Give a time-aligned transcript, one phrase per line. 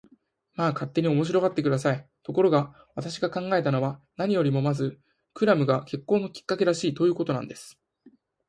[0.55, 2.09] まあ、勝手に面白がって下さい。
[2.23, 4.99] ところが、私が考えたのは、何よりもまず
[5.35, 7.77] クラムが結婚のきっかけらしい、ということなんです。